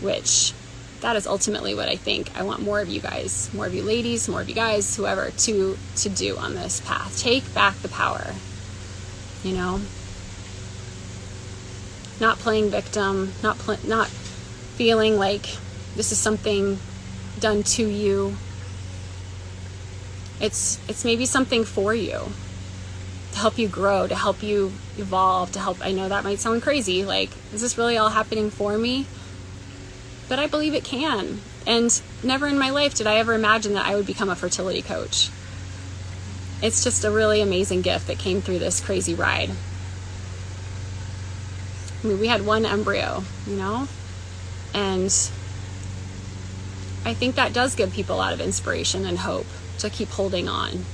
which 0.00 0.54
that 1.00 1.16
is 1.16 1.26
ultimately 1.26 1.74
what 1.74 1.88
I 1.88 1.96
think 1.96 2.36
I 2.36 2.42
want 2.42 2.62
more 2.62 2.80
of 2.80 2.88
you 2.88 3.00
guys, 3.00 3.52
more 3.52 3.66
of 3.66 3.74
you 3.74 3.82
ladies, 3.82 4.28
more 4.28 4.40
of 4.40 4.48
you 4.48 4.54
guys, 4.54 4.96
whoever 4.96 5.30
to 5.30 5.76
to 5.96 6.08
do 6.08 6.36
on 6.36 6.54
this 6.54 6.80
path. 6.80 7.18
Take 7.18 7.52
back 7.54 7.76
the 7.76 7.88
power. 7.88 8.34
You 9.42 9.54
know, 9.54 9.80
not 12.20 12.38
playing 12.38 12.70
victim, 12.70 13.32
not 13.42 13.58
pl- 13.58 13.78
not 13.86 14.08
feeling 14.08 15.18
like 15.18 15.46
this 15.94 16.12
is 16.12 16.18
something 16.18 16.78
done 17.40 17.62
to 17.62 17.86
you. 17.86 18.36
It's 20.40 20.80
it's 20.88 21.04
maybe 21.04 21.26
something 21.26 21.64
for 21.64 21.94
you 21.94 22.20
to 23.32 23.38
help 23.38 23.58
you 23.58 23.68
grow, 23.68 24.06
to 24.06 24.14
help 24.14 24.42
you 24.42 24.72
evolve, 24.96 25.52
to 25.52 25.58
help 25.58 25.78
I 25.84 25.92
know 25.92 26.08
that 26.08 26.24
might 26.24 26.40
sound 26.40 26.62
crazy, 26.62 27.04
like 27.04 27.30
is 27.52 27.60
this 27.60 27.76
really 27.76 27.98
all 27.98 28.08
happening 28.08 28.50
for 28.50 28.76
me? 28.78 29.06
But 30.28 30.38
I 30.38 30.46
believe 30.46 30.74
it 30.74 30.84
can. 30.84 31.40
And 31.66 32.00
never 32.22 32.46
in 32.46 32.58
my 32.58 32.70
life 32.70 32.94
did 32.94 33.06
I 33.06 33.16
ever 33.16 33.34
imagine 33.34 33.74
that 33.74 33.86
I 33.86 33.94
would 33.96 34.06
become 34.06 34.28
a 34.28 34.36
fertility 34.36 34.82
coach. 34.82 35.30
It's 36.62 36.82
just 36.84 37.04
a 37.04 37.10
really 37.10 37.40
amazing 37.40 37.82
gift 37.82 38.06
that 38.06 38.18
came 38.18 38.40
through 38.40 38.60
this 38.60 38.80
crazy 38.80 39.14
ride. 39.14 39.50
I 42.02 42.06
mean, 42.06 42.20
we 42.20 42.28
had 42.28 42.46
one 42.46 42.64
embryo, 42.64 43.24
you 43.46 43.56
know? 43.56 43.88
And 44.72 45.12
I 47.04 47.14
think 47.14 47.34
that 47.36 47.52
does 47.52 47.74
give 47.74 47.92
people 47.92 48.16
a 48.16 48.18
lot 48.18 48.32
of 48.32 48.40
inspiration 48.40 49.04
and 49.04 49.18
hope 49.18 49.46
to 49.78 49.90
keep 49.90 50.08
holding 50.08 50.48
on. 50.48 50.84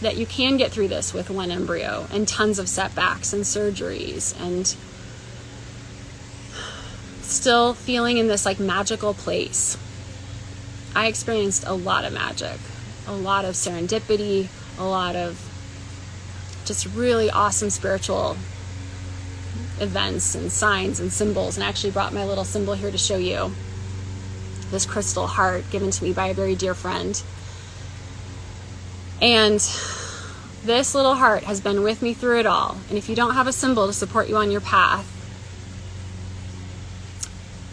That 0.00 0.16
you 0.16 0.26
can 0.26 0.56
get 0.56 0.72
through 0.72 0.88
this 0.88 1.12
with 1.12 1.30
one 1.30 1.50
embryo 1.50 2.06
and 2.10 2.26
tons 2.26 2.58
of 2.58 2.68
setbacks 2.68 3.32
and 3.32 3.44
surgeries 3.44 4.34
and 4.40 4.74
still 7.30 7.74
feeling 7.74 8.18
in 8.18 8.28
this 8.28 8.44
like 8.44 8.58
magical 8.58 9.14
place. 9.14 9.76
I 10.94 11.06
experienced 11.06 11.64
a 11.66 11.72
lot 11.72 12.04
of 12.04 12.12
magic, 12.12 12.58
a 13.06 13.12
lot 13.12 13.44
of 13.44 13.54
serendipity, 13.54 14.48
a 14.78 14.84
lot 14.84 15.16
of 15.16 15.46
just 16.64 16.86
really 16.94 17.30
awesome 17.30 17.70
spiritual 17.70 18.36
events 19.80 20.34
and 20.34 20.52
signs 20.52 21.00
and 21.00 21.12
symbols. 21.12 21.56
And 21.56 21.64
I 21.64 21.68
actually 21.68 21.92
brought 21.92 22.12
my 22.12 22.24
little 22.24 22.44
symbol 22.44 22.74
here 22.74 22.90
to 22.90 22.98
show 22.98 23.16
you 23.16 23.52
this 24.70 24.86
crystal 24.86 25.26
heart 25.26 25.64
given 25.70 25.90
to 25.90 26.04
me 26.04 26.12
by 26.12 26.28
a 26.28 26.34
very 26.34 26.54
dear 26.54 26.74
friend. 26.74 27.20
And 29.22 29.60
this 30.64 30.94
little 30.94 31.14
heart 31.14 31.44
has 31.44 31.60
been 31.60 31.82
with 31.82 32.02
me 32.02 32.14
through 32.14 32.40
it 32.40 32.46
all. 32.46 32.76
And 32.88 32.98
if 32.98 33.08
you 33.08 33.16
don't 33.16 33.34
have 33.34 33.46
a 33.46 33.52
symbol 33.52 33.86
to 33.86 33.92
support 33.92 34.28
you 34.28 34.36
on 34.36 34.50
your 34.50 34.60
path, 34.60 35.19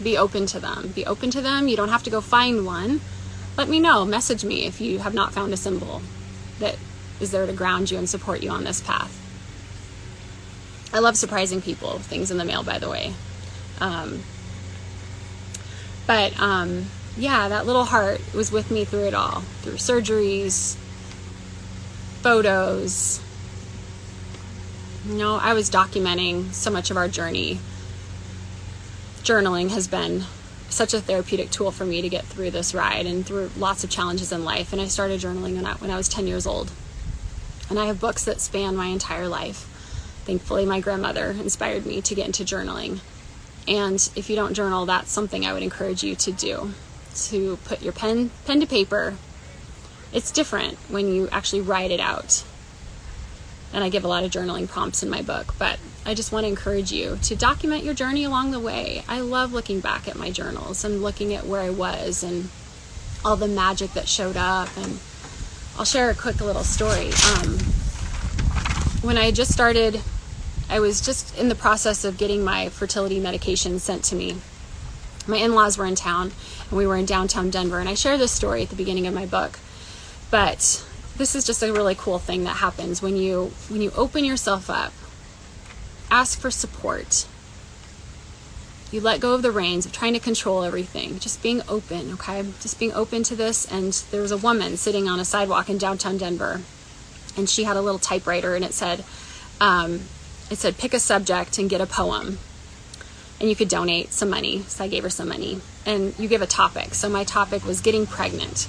be 0.02 0.16
open 0.16 0.46
to 0.46 0.60
them. 0.60 0.92
Be 0.94 1.04
open 1.06 1.30
to 1.30 1.40
them. 1.40 1.68
You 1.68 1.76
don't 1.76 1.88
have 1.88 2.02
to 2.04 2.10
go 2.10 2.20
find 2.20 2.64
one. 2.64 3.00
Let 3.56 3.68
me 3.68 3.80
know. 3.80 4.04
Message 4.04 4.44
me 4.44 4.66
if 4.66 4.80
you 4.80 5.00
have 5.00 5.14
not 5.14 5.32
found 5.32 5.52
a 5.52 5.56
symbol 5.56 6.02
that 6.60 6.76
is 7.20 7.30
there 7.30 7.46
to 7.46 7.52
ground 7.52 7.90
you 7.90 7.98
and 7.98 8.08
support 8.08 8.42
you 8.42 8.50
on 8.50 8.64
this 8.64 8.80
path. 8.80 9.14
I 10.92 11.00
love 11.00 11.16
surprising 11.16 11.60
people 11.60 11.98
things 11.98 12.30
in 12.30 12.38
the 12.38 12.44
mail, 12.44 12.62
by 12.62 12.78
the 12.78 12.88
way. 12.88 13.12
Um, 13.80 14.22
but 16.06 16.38
um, 16.40 16.86
yeah, 17.16 17.48
that 17.48 17.66
little 17.66 17.84
heart 17.84 18.20
was 18.34 18.50
with 18.50 18.70
me 18.70 18.84
through 18.84 19.06
it 19.06 19.14
all 19.14 19.40
through 19.62 19.74
surgeries, 19.74 20.76
photos. 22.22 23.20
You 25.06 25.14
know, 25.14 25.36
I 25.36 25.54
was 25.54 25.68
documenting 25.68 26.52
so 26.52 26.70
much 26.70 26.90
of 26.90 26.96
our 26.96 27.08
journey 27.08 27.58
journaling 29.28 29.70
has 29.70 29.86
been 29.86 30.24
such 30.70 30.94
a 30.94 31.00
therapeutic 31.02 31.50
tool 31.50 31.70
for 31.70 31.84
me 31.84 32.00
to 32.00 32.08
get 32.08 32.24
through 32.24 32.50
this 32.50 32.74
ride 32.74 33.04
and 33.04 33.26
through 33.26 33.50
lots 33.58 33.84
of 33.84 33.90
challenges 33.90 34.32
in 34.32 34.42
life. 34.42 34.72
And 34.72 34.80
I 34.80 34.86
started 34.86 35.20
journaling 35.20 35.54
when 35.54 35.66
I, 35.66 35.74
when 35.74 35.90
I 35.90 35.98
was 35.98 36.08
10 36.08 36.26
years 36.26 36.46
old. 36.46 36.72
And 37.68 37.78
I 37.78 37.86
have 37.86 38.00
books 38.00 38.24
that 38.24 38.40
span 38.40 38.74
my 38.74 38.86
entire 38.86 39.28
life. 39.28 39.66
Thankfully, 40.24 40.64
my 40.64 40.80
grandmother 40.80 41.32
inspired 41.32 41.84
me 41.84 42.00
to 42.00 42.14
get 42.14 42.24
into 42.24 42.42
journaling. 42.42 43.00
And 43.66 43.96
if 44.16 44.30
you 44.30 44.36
don't 44.36 44.54
journal, 44.54 44.86
that's 44.86 45.12
something 45.12 45.44
I 45.44 45.52
would 45.52 45.62
encourage 45.62 46.02
you 46.02 46.14
to 46.16 46.32
do. 46.32 46.72
To 47.26 47.58
put 47.64 47.82
your 47.82 47.92
pen 47.92 48.30
pen 48.46 48.60
to 48.60 48.66
paper. 48.66 49.16
It's 50.10 50.30
different 50.30 50.78
when 50.88 51.12
you 51.12 51.28
actually 51.30 51.60
write 51.60 51.90
it 51.90 52.00
out. 52.00 52.44
And 53.74 53.84
I 53.84 53.90
give 53.90 54.04
a 54.04 54.08
lot 54.08 54.24
of 54.24 54.30
journaling 54.30 54.66
prompts 54.66 55.02
in 55.02 55.10
my 55.10 55.20
book, 55.20 55.54
but 55.58 55.78
I 56.08 56.14
just 56.14 56.32
want 56.32 56.44
to 56.44 56.48
encourage 56.48 56.90
you 56.90 57.18
to 57.24 57.36
document 57.36 57.84
your 57.84 57.92
journey 57.92 58.24
along 58.24 58.52
the 58.52 58.58
way. 58.58 59.02
I 59.06 59.20
love 59.20 59.52
looking 59.52 59.80
back 59.80 60.08
at 60.08 60.16
my 60.16 60.30
journals 60.30 60.82
and 60.82 61.02
looking 61.02 61.34
at 61.34 61.44
where 61.44 61.60
I 61.60 61.68
was 61.68 62.22
and 62.22 62.48
all 63.22 63.36
the 63.36 63.46
magic 63.46 63.92
that 63.92 64.08
showed 64.08 64.38
up. 64.38 64.74
And 64.78 65.00
I'll 65.76 65.84
share 65.84 66.08
a 66.08 66.14
quick 66.14 66.40
little 66.40 66.64
story. 66.64 67.10
Um, 67.36 67.58
when 69.02 69.18
I 69.18 69.30
just 69.30 69.52
started, 69.52 70.00
I 70.70 70.80
was 70.80 71.02
just 71.02 71.36
in 71.36 71.50
the 71.50 71.54
process 71.54 72.06
of 72.06 72.16
getting 72.16 72.42
my 72.42 72.70
fertility 72.70 73.20
medication 73.20 73.78
sent 73.78 74.02
to 74.04 74.14
me. 74.14 74.38
My 75.26 75.36
in 75.36 75.54
laws 75.54 75.76
were 75.76 75.84
in 75.84 75.94
town, 75.94 76.32
and 76.70 76.78
we 76.78 76.86
were 76.86 76.96
in 76.96 77.04
downtown 77.04 77.50
Denver. 77.50 77.80
And 77.80 77.88
I 77.88 77.92
share 77.92 78.16
this 78.16 78.32
story 78.32 78.62
at 78.62 78.70
the 78.70 78.76
beginning 78.76 79.06
of 79.06 79.12
my 79.12 79.26
book. 79.26 79.58
But 80.30 80.86
this 81.18 81.34
is 81.34 81.44
just 81.44 81.62
a 81.62 81.70
really 81.70 81.94
cool 81.94 82.18
thing 82.18 82.44
that 82.44 82.56
happens 82.56 83.02
when 83.02 83.14
you 83.18 83.52
when 83.68 83.82
you 83.82 83.90
open 83.94 84.24
yourself 84.24 84.70
up 84.70 84.94
ask 86.10 86.38
for 86.38 86.50
support. 86.50 87.26
You 88.90 89.00
let 89.00 89.20
go 89.20 89.34
of 89.34 89.42
the 89.42 89.50
reins 89.50 89.84
of 89.84 89.92
trying 89.92 90.14
to 90.14 90.20
control 90.20 90.64
everything, 90.64 91.18
just 91.18 91.42
being 91.42 91.60
open, 91.68 92.12
okay? 92.12 92.42
Just 92.60 92.78
being 92.78 92.92
open 92.94 93.22
to 93.24 93.36
this. 93.36 93.70
And 93.70 93.92
there 94.10 94.22
was 94.22 94.32
a 94.32 94.38
woman 94.38 94.78
sitting 94.78 95.08
on 95.08 95.20
a 95.20 95.24
sidewalk 95.24 95.68
in 95.68 95.76
downtown 95.76 96.16
Denver, 96.16 96.62
and 97.36 97.50
she 97.50 97.64
had 97.64 97.76
a 97.76 97.82
little 97.82 97.98
typewriter, 97.98 98.54
and 98.54 98.64
it 98.64 98.72
said, 98.72 99.04
um, 99.60 100.00
it 100.50 100.56
said, 100.56 100.78
pick 100.78 100.94
a 100.94 101.00
subject 101.00 101.58
and 101.58 101.68
get 101.68 101.80
a 101.80 101.86
poem. 101.86 102.38
And 103.40 103.48
you 103.48 103.54
could 103.54 103.68
donate 103.68 104.12
some 104.12 104.30
money. 104.30 104.62
So 104.62 104.84
I 104.84 104.88
gave 104.88 105.02
her 105.02 105.10
some 105.10 105.28
money. 105.28 105.60
And 105.86 106.18
you 106.18 106.26
give 106.26 106.42
a 106.42 106.46
topic. 106.46 106.94
So 106.94 107.08
my 107.08 107.22
topic 107.22 107.64
was 107.64 107.80
getting 107.80 108.06
pregnant. 108.06 108.66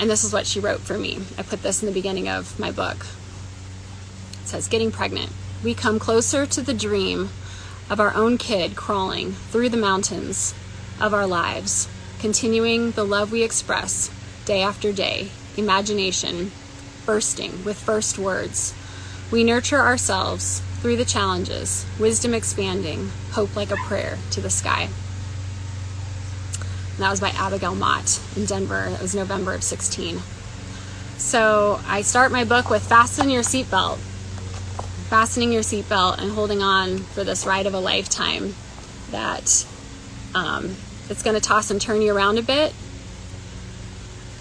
And 0.00 0.10
this 0.10 0.24
is 0.24 0.32
what 0.32 0.46
she 0.46 0.58
wrote 0.58 0.80
for 0.80 0.98
me. 0.98 1.20
I 1.38 1.42
put 1.42 1.62
this 1.62 1.82
in 1.82 1.86
the 1.86 1.92
beginning 1.92 2.28
of 2.28 2.58
my 2.58 2.72
book. 2.72 3.06
Says, 4.56 4.68
Getting 4.68 4.90
pregnant. 4.90 5.30
We 5.62 5.74
come 5.74 5.98
closer 5.98 6.46
to 6.46 6.62
the 6.62 6.72
dream 6.72 7.28
of 7.90 8.00
our 8.00 8.14
own 8.14 8.38
kid 8.38 8.74
crawling 8.74 9.32
through 9.32 9.68
the 9.68 9.76
mountains 9.76 10.54
of 10.98 11.12
our 11.12 11.26
lives, 11.26 11.88
continuing 12.20 12.92
the 12.92 13.04
love 13.04 13.30
we 13.30 13.42
express 13.42 14.10
day 14.46 14.62
after 14.62 14.94
day, 14.94 15.28
imagination 15.58 16.52
bursting 17.04 17.66
with 17.66 17.76
first 17.76 18.18
words. 18.18 18.74
We 19.30 19.44
nurture 19.44 19.80
ourselves 19.80 20.62
through 20.80 20.96
the 20.96 21.04
challenges, 21.04 21.84
wisdom 22.00 22.32
expanding, 22.32 23.10
hope 23.32 23.54
like 23.56 23.70
a 23.70 23.76
prayer 23.76 24.16
to 24.30 24.40
the 24.40 24.48
sky. 24.48 24.88
And 26.94 27.00
that 27.00 27.10
was 27.10 27.20
by 27.20 27.28
Abigail 27.28 27.74
Mott 27.74 28.22
in 28.34 28.46
Denver. 28.46 28.86
It 28.86 29.02
was 29.02 29.14
November 29.14 29.52
of 29.52 29.62
16. 29.62 30.20
So 31.18 31.78
I 31.86 32.00
start 32.00 32.32
my 32.32 32.44
book 32.44 32.70
with 32.70 32.88
Fasten 32.88 33.28
Your 33.28 33.42
Seatbelt 33.42 33.98
fastening 35.08 35.52
your 35.52 35.62
seatbelt 35.62 36.18
and 36.18 36.32
holding 36.32 36.62
on 36.62 36.98
for 36.98 37.22
this 37.22 37.46
ride 37.46 37.66
of 37.66 37.74
a 37.74 37.78
lifetime 37.78 38.54
that 39.10 39.66
um, 40.34 40.74
it's 41.08 41.22
going 41.22 41.34
to 41.34 41.40
toss 41.40 41.70
and 41.70 41.80
turn 41.80 42.02
you 42.02 42.14
around 42.14 42.38
a 42.38 42.42
bit. 42.42 42.74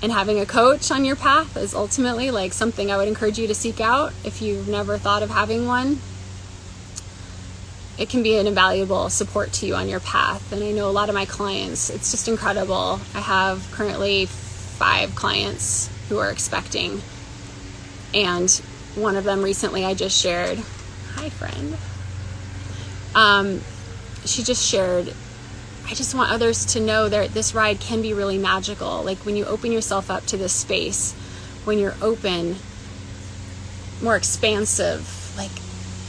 And 0.01 0.11
having 0.11 0.39
a 0.39 0.45
coach 0.45 0.91
on 0.91 1.05
your 1.05 1.15
path 1.15 1.55
is 1.55 1.73
ultimately 1.73 2.31
like 2.31 2.53
something 2.53 2.91
I 2.91 2.97
would 2.97 3.07
encourage 3.07 3.39
you 3.39 3.47
to 3.47 3.55
seek 3.55 3.79
out 3.79 4.13
if 4.23 4.41
you've 4.41 4.67
never 4.67 4.97
thought 4.97 5.23
of 5.23 5.29
having 5.29 5.67
one. 5.67 5.99
It 7.97 8.09
can 8.09 8.23
be 8.23 8.37
an 8.37 8.45
invaluable 8.45 9.09
support 9.09 9.53
to 9.53 9.65
you 9.65 9.75
on 9.75 9.87
your 9.87 10.01
path. 10.01 10.51
And 10.51 10.63
I 10.63 10.71
know 10.71 10.89
a 10.89 10.91
lot 10.91 11.09
of 11.09 11.15
my 11.15 11.25
clients, 11.25 11.89
it's 11.89 12.11
just 12.11 12.27
incredible. 12.27 12.99
I 13.13 13.21
have 13.21 13.67
currently 13.71 14.25
five 14.25 15.15
clients 15.15 15.89
who 16.09 16.17
are 16.17 16.29
expecting. 16.29 17.01
And 18.13 18.49
one 18.95 19.15
of 19.15 19.23
them 19.23 19.41
recently 19.41 19.85
I 19.85 19.93
just 19.93 20.19
shared. 20.19 20.57
Hi, 21.15 21.29
friend. 21.29 21.77
Um, 23.13 23.61
she 24.25 24.43
just 24.43 24.65
shared 24.65 25.13
I 25.87 25.93
just 25.93 26.15
want 26.15 26.31
others 26.31 26.65
to 26.73 26.79
know 26.79 27.07
that 27.09 27.33
this 27.33 27.53
ride 27.53 27.79
can 27.79 28.01
be 28.01 28.13
really 28.13 28.39
magical. 28.39 29.03
Like 29.03 29.19
when 29.19 29.35
you 29.35 29.45
open 29.45 29.71
yourself 29.71 30.09
up 30.09 30.25
to 30.27 30.37
this 30.37 30.51
space, 30.51 31.13
when 31.63 31.77
you're 31.77 31.93
open, 32.01 32.55
more 34.01 34.15
expansive, 34.15 35.07
like 35.37 35.51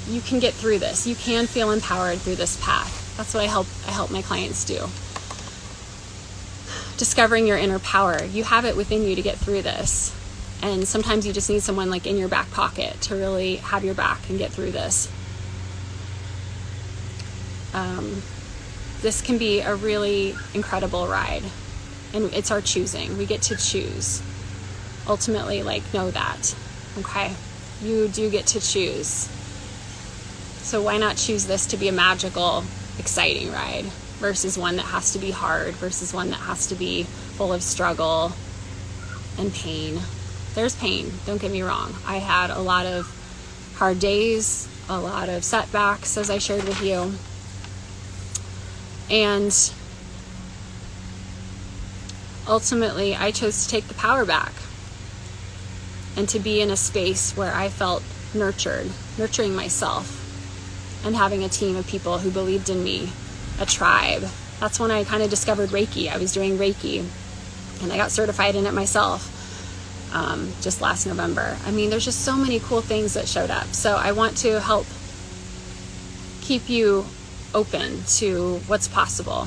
you 0.08 0.22
can 0.22 0.38
get 0.38 0.54
through 0.54 0.78
this. 0.78 1.06
You 1.06 1.14
can 1.14 1.46
feel 1.46 1.72
empowered 1.72 2.18
through 2.18 2.36
this 2.36 2.58
path. 2.64 3.14
That's 3.18 3.34
what 3.34 3.42
I 3.42 3.46
help 3.46 3.66
I 3.86 3.90
help 3.90 4.10
my 4.10 4.22
clients 4.22 4.64
do. 4.64 4.78
Discovering 6.96 7.46
your 7.46 7.58
inner 7.58 7.78
power. 7.78 8.24
You 8.24 8.44
have 8.44 8.64
it 8.64 8.76
within 8.76 9.02
you 9.02 9.14
to 9.14 9.22
get 9.22 9.36
through 9.36 9.60
this. 9.60 10.14
And 10.62 10.86
sometimes 10.86 11.26
you 11.26 11.32
just 11.32 11.50
need 11.50 11.62
someone 11.62 11.90
like 11.90 12.06
in 12.06 12.16
your 12.16 12.28
back 12.28 12.50
pocket 12.50 13.00
to 13.02 13.14
really 13.14 13.56
have 13.56 13.84
your 13.84 13.94
back 13.94 14.28
and 14.28 14.38
get 14.38 14.52
through 14.52 14.72
this. 14.72 15.10
Um, 17.74 18.22
this 19.02 19.20
can 19.20 19.38
be 19.38 19.60
a 19.60 19.74
really 19.74 20.34
incredible 20.54 21.06
ride. 21.06 21.42
And 22.14 22.32
it's 22.32 22.50
our 22.50 22.60
choosing. 22.60 23.18
We 23.18 23.26
get 23.26 23.42
to 23.42 23.56
choose. 23.56 24.22
Ultimately, 25.06 25.62
like, 25.62 25.82
know 25.92 26.10
that. 26.10 26.56
Okay? 26.98 27.34
You 27.82 28.08
do 28.08 28.30
get 28.30 28.46
to 28.48 28.60
choose. 28.60 29.28
So, 30.62 30.82
why 30.82 30.96
not 30.96 31.16
choose 31.16 31.46
this 31.46 31.66
to 31.66 31.76
be 31.76 31.88
a 31.88 31.92
magical, 31.92 32.64
exciting 32.98 33.52
ride 33.52 33.84
versus 34.18 34.56
one 34.56 34.76
that 34.76 34.86
has 34.86 35.12
to 35.12 35.18
be 35.18 35.30
hard, 35.30 35.74
versus 35.74 36.14
one 36.14 36.30
that 36.30 36.40
has 36.40 36.66
to 36.68 36.74
be 36.74 37.04
full 37.04 37.52
of 37.52 37.62
struggle 37.62 38.32
and 39.38 39.52
pain? 39.52 40.00
There's 40.56 40.74
pain, 40.74 41.12
don't 41.24 41.40
get 41.40 41.52
me 41.52 41.62
wrong. 41.62 41.94
I 42.04 42.16
had 42.16 42.50
a 42.50 42.58
lot 42.58 42.86
of 42.86 43.06
hard 43.76 44.00
days, 44.00 44.66
a 44.88 44.98
lot 44.98 45.28
of 45.28 45.44
setbacks, 45.44 46.16
as 46.16 46.30
I 46.30 46.38
shared 46.38 46.64
with 46.64 46.82
you 46.82 47.12
and 49.10 49.72
ultimately, 52.48 53.14
I 53.14 53.30
chose 53.30 53.64
to 53.64 53.70
take 53.70 53.86
the 53.88 53.94
power 53.94 54.24
back 54.24 54.52
and 56.16 56.28
to 56.30 56.40
be 56.40 56.60
in 56.60 56.70
a 56.70 56.76
space 56.76 57.36
where 57.36 57.52
I 57.52 57.68
felt 57.68 58.02
nurtured, 58.34 58.90
nurturing 59.18 59.54
myself, 59.54 60.22
and 61.04 61.14
having 61.14 61.44
a 61.44 61.48
team 61.48 61.76
of 61.76 61.86
people 61.86 62.18
who 62.18 62.30
believed 62.30 62.68
in 62.68 62.82
me, 62.82 63.10
a 63.60 63.66
tribe. 63.66 64.24
That's 64.58 64.80
when 64.80 64.90
I 64.90 65.04
kind 65.04 65.22
of 65.22 65.30
discovered 65.30 65.68
Reiki. 65.68 66.10
I 66.10 66.16
was 66.16 66.32
doing 66.32 66.56
Reiki 66.56 67.06
and 67.82 67.92
I 67.92 67.96
got 67.96 68.10
certified 68.10 68.54
in 68.54 68.66
it 68.66 68.72
myself 68.72 69.35
um, 70.16 70.50
just 70.62 70.80
last 70.80 71.06
November. 71.06 71.58
I 71.66 71.70
mean, 71.70 71.90
there's 71.90 72.04
just 72.04 72.24
so 72.24 72.36
many 72.36 72.58
cool 72.60 72.80
things 72.80 73.12
that 73.14 73.28
showed 73.28 73.50
up. 73.50 73.66
So 73.74 73.96
I 73.96 74.12
want 74.12 74.36
to 74.38 74.60
help 74.60 74.86
keep 76.40 76.70
you 76.70 77.04
open 77.54 78.02
to 78.16 78.56
what's 78.66 78.88
possible. 78.88 79.46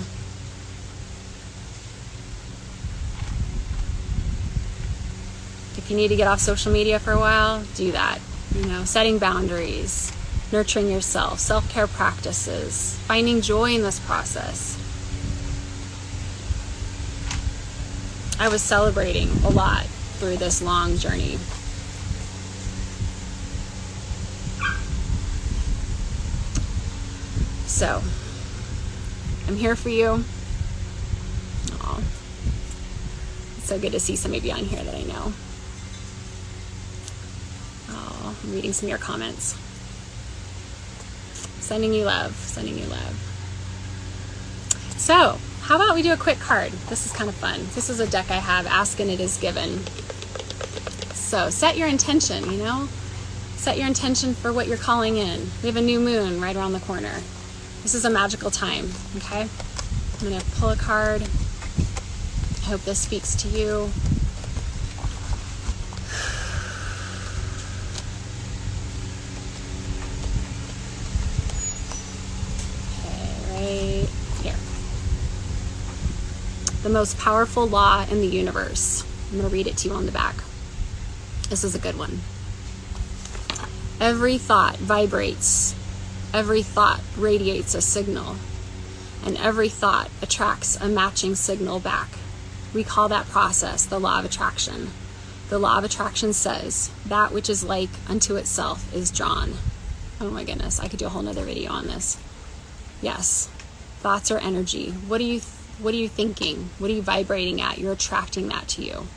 If 5.76 5.88
you 5.90 5.98
need 5.98 6.10
to 6.10 6.16
get 6.16 6.28
off 6.28 6.40
social 6.40 6.72
media 6.72 7.00
for 7.00 7.14
a 7.14 7.20
while, 7.20 7.64
do 7.74 7.92
that. 7.94 8.20
You 8.54 8.66
know, 8.66 8.84
setting 8.84 9.18
boundaries, 9.18 10.12
nurturing 10.52 10.92
yourself, 10.92 11.40
self 11.40 11.68
care 11.70 11.88
practices, 11.88 12.96
finding 13.08 13.42
joy 13.42 13.74
in 13.74 13.82
this 13.82 14.00
process. 14.00 14.78
I 18.40 18.50
was 18.50 18.62
celebrating 18.62 19.30
a 19.44 19.50
lot 19.50 19.88
through 20.20 20.36
this 20.36 20.62
long 20.62 20.98
journey. 20.98 21.38
So, 27.66 28.04
I'm 29.48 29.56
here 29.56 29.78
for 29.78 29.88
you. 29.88 30.26
Aw. 31.80 32.02
It's 33.58 33.68
so 33.68 33.80
good 33.80 33.94
to 33.94 34.00
see 34.02 34.18
some 34.18 34.34
of 34.34 34.44
you 34.44 34.52
on 34.52 34.66
here 34.66 34.84
that 34.84 34.94
I 34.94 35.04
know. 35.04 35.32
Oh, 37.92 38.38
I'm 38.44 38.52
reading 38.52 38.74
some 38.74 38.88
of 38.88 38.90
your 38.90 39.00
comments. 39.00 39.58
Sending 41.62 41.94
you 41.94 42.04
love, 42.04 42.36
sending 42.36 42.78
you 42.78 42.88
love. 42.88 43.26
So, 44.98 45.38
how 45.62 45.78
about 45.78 45.96
we 45.96 46.02
do 46.02 46.12
a 46.12 46.18
quick 46.18 46.40
card? 46.40 46.74
This 46.90 47.06
is 47.06 47.14
kind 47.14 47.30
of 47.30 47.36
fun. 47.36 47.62
This 47.76 47.90
is 47.90 48.02
a 48.02 48.08
deck 48.08 48.30
I 48.30 48.40
have, 48.40 48.68
Ask 48.68 49.00
and 49.00 49.10
It 49.10 49.22
Is 49.22 49.38
Given. 49.38 49.80
So, 51.30 51.52
set 51.52 51.78
your 51.78 51.88
intention, 51.88 52.52
you 52.52 52.58
know? 52.58 52.90
Set 53.56 53.78
your 53.78 53.86
intention 53.86 54.34
for 54.34 54.52
what 54.52 54.66
you're 54.66 54.78
calling 54.78 55.18
in. 55.18 55.42
We 55.62 55.68
have 55.68 55.76
a 55.76 55.82
new 55.82 56.00
moon 56.00 56.42
right 56.42 56.56
around 56.56 56.74
the 56.74 56.80
corner. 56.80 57.22
This 57.84 57.94
is 57.94 58.04
a 58.04 58.10
magical 58.10 58.50
time, 58.50 58.90
okay? 59.18 59.42
I'm 59.42 60.28
going 60.28 60.40
to 60.40 60.46
pull 60.54 60.70
a 60.70 60.76
card. 60.76 61.22
I 61.22 62.66
hope 62.66 62.82
this 62.82 62.98
speaks 62.98 63.36
to 63.44 63.48
you. 63.48 63.92
Okay, 73.06 73.52
right 73.52 74.10
here. 74.42 74.56
The 76.82 76.90
most 76.90 77.20
powerful 77.20 77.68
law 77.68 78.08
in 78.10 78.20
the 78.20 78.28
universe. 78.28 79.04
I'm 79.30 79.38
going 79.38 79.48
to 79.48 79.54
read 79.56 79.68
it 79.68 79.78
to 79.78 79.90
you 79.90 79.94
on 79.94 80.08
the 80.08 80.12
back. 80.12 80.34
This 81.50 81.64
is 81.64 81.76
a 81.76 81.80
good 81.80 81.98
one. 81.98 82.20
Every 84.00 84.38
thought 84.38 84.78
vibrates 84.78 85.76
Every 86.32 86.62
thought 86.62 87.02
radiates 87.18 87.74
a 87.74 87.82
signal, 87.82 88.36
and 89.26 89.36
every 89.38 89.68
thought 89.68 90.12
attracts 90.22 90.76
a 90.76 90.88
matching 90.88 91.34
signal 91.34 91.80
back. 91.80 92.10
We 92.72 92.84
call 92.84 93.10
that 93.10 93.26
process 93.26 93.84
the 93.84 94.00
law 94.00 94.20
of 94.20 94.26
attraction. 94.26 94.90
The 95.50 95.58
law 95.58 95.80
of 95.80 95.84
attraction 95.84 96.34
says 96.34 96.92
that 97.08 97.34
which 97.34 97.50
is 97.50 97.64
like 97.64 97.90
unto 98.08 98.36
itself 98.36 98.94
is 98.94 99.10
drawn. 99.10 99.54
Oh 100.22 100.30
my 100.30 100.44
goodness, 100.44 100.80
I 100.80 100.88
could 100.88 101.00
do 101.00 101.08
a 101.08 101.10
whole 101.10 101.24
nother 101.24 101.46
video 101.46 101.72
on 101.72 101.88
this. 101.88 102.20
Yes, 103.02 103.48
thoughts 104.02 104.30
are 104.30 104.38
energy. 104.38 104.92
What 104.92 105.20
are 105.22 105.24
you 105.24 105.42
what 105.80 105.96
are 105.96 105.98
you 105.98 106.10
thinking? 106.10 106.70
What 106.78 106.92
are 106.92 106.94
you 106.94 107.02
vibrating 107.02 107.60
at? 107.60 107.80
You're 107.80 107.94
attracting 107.94 108.50
that 108.50 108.68
to 108.68 108.84
you. 108.84 109.08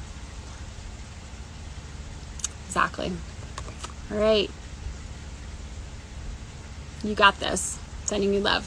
Exactly. 2.72 3.12
All 4.10 4.16
right. 4.16 4.50
You 7.04 7.14
got 7.14 7.38
this. 7.38 7.78
Sending 8.06 8.32
you 8.32 8.40
love. 8.40 8.66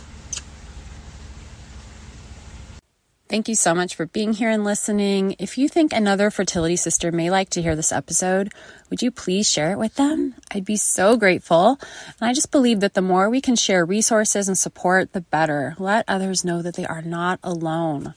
Thank 3.27 3.49
you 3.49 3.55
so 3.55 3.73
much 3.73 3.95
for 3.95 4.05
being 4.05 4.33
here 4.33 4.51
and 4.51 4.63
listening. 4.63 5.35
If 5.39 5.57
you 5.57 5.67
think 5.67 5.91
another 5.91 6.29
fertility 6.29 6.75
sister 6.75 7.11
may 7.11 7.31
like 7.31 7.49
to 7.49 7.63
hear 7.63 7.75
this 7.75 7.91
episode, 7.91 8.53
would 8.91 9.01
you 9.01 9.09
please 9.09 9.49
share 9.49 9.71
it 9.71 9.79
with 9.79 9.95
them? 9.95 10.35
I'd 10.51 10.65
be 10.65 10.77
so 10.77 11.17
grateful. 11.17 11.79
And 12.21 12.29
I 12.29 12.33
just 12.33 12.51
believe 12.51 12.81
that 12.81 12.93
the 12.93 13.01
more 13.01 13.27
we 13.27 13.41
can 13.41 13.55
share 13.55 13.83
resources 13.83 14.47
and 14.47 14.55
support, 14.55 15.13
the 15.13 15.21
better. 15.21 15.75
Let 15.79 16.05
others 16.07 16.45
know 16.45 16.61
that 16.61 16.75
they 16.75 16.85
are 16.85 17.01
not 17.01 17.39
alone. 17.41 18.13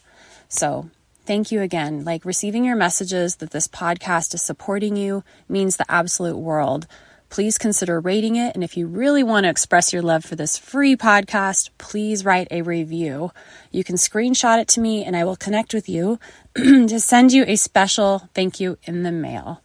So, 0.51 0.90
thank 1.28 1.52
you 1.52 1.60
again. 1.60 2.02
Like 2.02 2.24
receiving 2.24 2.64
your 2.64 2.74
messages 2.74 3.36
that 3.36 3.52
this 3.52 3.68
podcast 3.68 4.34
is 4.34 4.42
supporting 4.42 4.96
you 4.96 5.22
means 5.48 5.76
the 5.76 5.88
absolute 5.88 6.38
world 6.38 6.88
please 7.30 7.58
consider 7.58 8.00
rating 8.00 8.36
it. 8.36 8.54
And 8.54 8.64
if 8.64 8.76
you 8.76 8.86
really 8.86 9.22
want 9.22 9.44
to 9.44 9.50
express 9.50 9.92
your 9.92 10.02
love 10.02 10.24
for 10.24 10.36
this 10.36 10.56
free 10.56 10.96
podcast, 10.96 11.70
please 11.78 12.24
write 12.24 12.48
a 12.50 12.62
review. 12.62 13.32
You 13.70 13.84
can 13.84 13.96
screenshot 13.96 14.60
it 14.60 14.68
to 14.68 14.80
me 14.80 15.04
and 15.04 15.16
I 15.16 15.24
will 15.24 15.36
connect 15.36 15.74
with 15.74 15.88
you 15.88 16.18
to 16.54 17.00
send 17.00 17.32
you 17.32 17.44
a 17.46 17.56
special 17.56 18.28
thank 18.34 18.60
you 18.60 18.78
in 18.84 19.02
the 19.02 19.12
mail. 19.12 19.62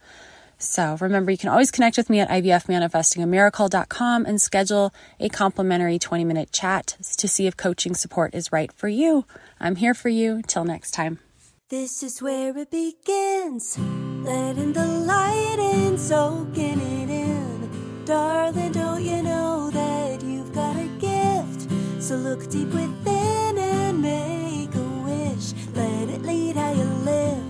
So 0.58 0.96
remember, 1.00 1.30
you 1.30 1.36
can 1.36 1.50
always 1.50 1.70
connect 1.70 1.96
with 1.96 2.08
me 2.08 2.20
at 2.20 2.28
ivfmanifestingamiracle.com 2.28 4.24
and 4.24 4.40
schedule 4.40 4.94
a 5.20 5.28
complimentary 5.28 5.98
20 5.98 6.24
minute 6.24 6.52
chat 6.52 6.96
to 7.18 7.28
see 7.28 7.46
if 7.46 7.56
coaching 7.56 7.94
support 7.94 8.34
is 8.34 8.52
right 8.52 8.72
for 8.72 8.88
you. 8.88 9.26
I'm 9.60 9.76
here 9.76 9.94
for 9.94 10.08
you. 10.08 10.42
Till 10.46 10.64
next 10.64 10.92
time. 10.92 11.23
This 11.70 12.02
is 12.02 12.20
where 12.20 12.54
it 12.58 12.70
begins. 12.70 13.78
Letting 13.78 14.74
the 14.74 14.86
light 14.86 15.56
in, 15.58 15.96
soaking 15.96 16.78
it 16.78 17.08
in. 17.08 18.04
Darling, 18.04 18.72
don't 18.72 19.02
you 19.02 19.22
know 19.22 19.70
that 19.70 20.22
you've 20.22 20.52
got 20.52 20.76
a 20.76 20.86
gift? 21.00 21.70
So 22.02 22.16
look 22.16 22.50
deep 22.50 22.68
within 22.68 23.56
and 23.56 24.02
make 24.02 24.74
a 24.74 24.88
wish. 25.08 25.54
Let 25.74 26.10
it 26.10 26.20
lead 26.20 26.56
how 26.56 26.72
you 26.72 26.84
live. 26.84 27.42